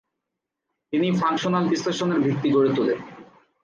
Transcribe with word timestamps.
তিনি 0.93 1.07
ফাংশনাল 1.19 1.63
বিশ্লেষণের 1.71 2.19
ভিত্তি 2.25 2.49
গড়ে 2.55 2.71
তুলেন। 2.77 2.99